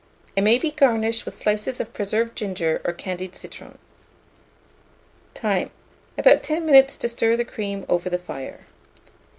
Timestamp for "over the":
7.87-8.17